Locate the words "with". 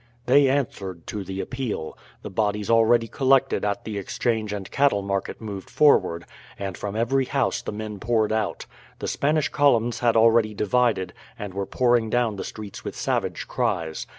12.83-12.95